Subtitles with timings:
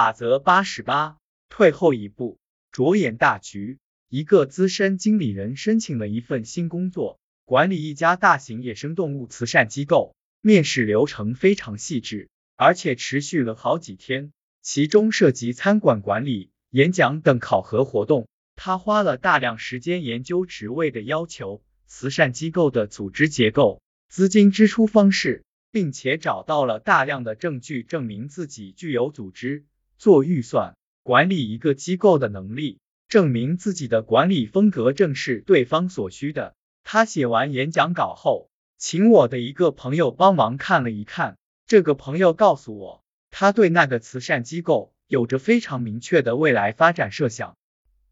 [0.00, 1.18] 法则八十八：
[1.50, 2.38] 退后一步，
[2.72, 3.78] 着眼大局。
[4.08, 10.14] 一个资深经理人申请了一份新工作，管理一家大型野生动物慈善机构。
[10.40, 14.32] 面试流程非常细致，而且持续了好几天，
[14.62, 18.26] 其中涉及餐馆管理、演讲等考核活动。
[18.56, 29.66] 他花了大量时间研究职位的要求、慈善机构的组织结构、资金支出方式，并且找到了大量的证据证明自己具有组织、
[30.00, 36.54] 做预算、管理一个机构的能力，证明自己的管理风格正是对方所需的。
[36.82, 38.48] 他写完演讲稿后。
[38.78, 41.36] 请我的一个朋友帮忙看了一看，
[41.66, 47.58] 这个朋友告诉我，他对那个慈善机构有着非常明确的未来发展设想，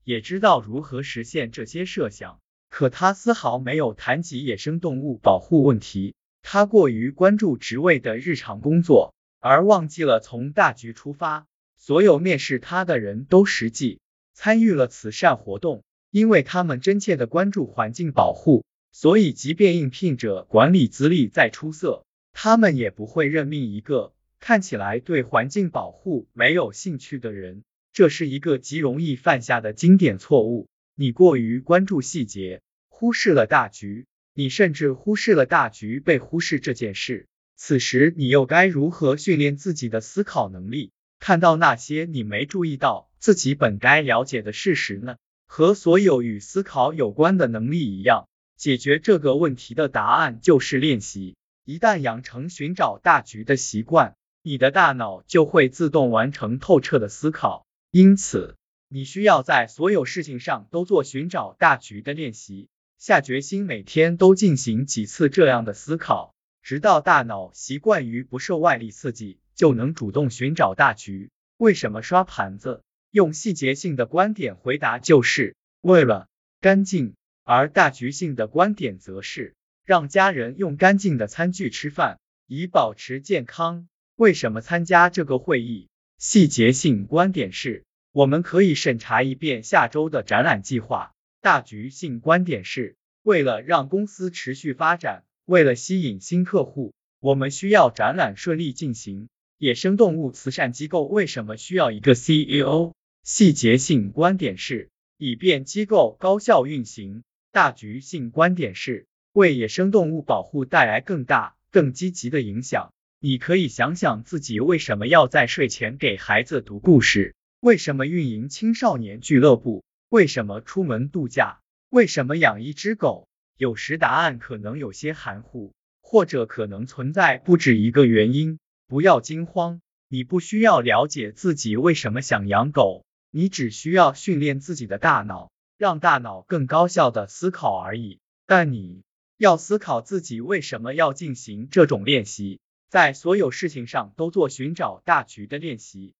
[0.04, 2.38] 也知道如何实现这些设想。
[2.68, 11.46] 可他丝毫没有谈及野生动物保护问题，他过于关注职位的日常工作，而忘记了从大局出发。
[11.78, 14.00] 所有面试他的人都实际
[14.34, 18.64] 参与了慈善活动，因为他们真切的关注环境保护。
[18.92, 27.62] 所以，即便应聘者管理资历再出色，他们也不会任命一个看起来对环境保护没有兴趣的人。
[27.92, 30.68] 这是一个极容易犯下的经典错误。
[30.94, 34.06] 你过于关注细节，忽视了大局。
[34.34, 37.26] 你甚至忽视了大局被忽视这件事。
[37.56, 45.16] 此时，你又该如何训练自己的思考能力，看到那些你没注意到自己本该了解的事实呢？
[45.46, 48.28] 和所有与思考有关的能力一样。
[48.56, 51.36] 解决这个问题的答案就是练习。
[51.64, 57.66] 一旦养成寻找大局的习惯，你的大脑就会自动完成透彻的思考。
[57.90, 58.56] 因此，
[58.88, 66.34] 你需要在所有事情上都做寻找大局的练习，下决心每天都进行几次这样的思考，
[66.68, 71.30] 直到大脑习惯于不受外力刺激，就能主动寻找大局。
[71.56, 72.82] 为什么刷盘子？
[73.10, 76.28] 用细节性的观点回答，就是为了
[76.60, 77.14] 干净。
[77.42, 79.54] 而大局性的观点则是
[79.86, 83.88] 让家人用干净的餐具吃饭，以保持健康。
[84.16, 85.88] 为什么参加这个会议？
[86.18, 91.14] 细节性观点是我们可以审查一遍下周的展览计划。
[91.40, 99.30] 大局性观点是为了让公司持续发展，为了吸引新客户，我们需要展览顺利进行。
[99.56, 102.92] 野生动物慈善机构为什么需要一个 CEO？
[103.22, 107.22] 细节性观点是以便机构高效运行。
[107.50, 112.92] 大局性观点是为野生动物保护带来更大、更积极的影响。
[113.18, 123.26] 你可以想想自己为什么要在睡前给孩子读故事，为什么运营青少年俱乐部，为什么出门度假，为什么养一只狗。
[123.58, 128.58] 有时答案可能有些含糊，或者可能存在不止一个原因。
[128.86, 135.50] 不要惊慌，你不需要了解自己为什么想养狗，你只需要训练自己的大脑。
[135.76, 139.04] 让大脑更高效的思考而已，但你
[139.36, 146.14] 要思考自己为什么要进行这种练习，在所有事情上都做寻找大局的练习。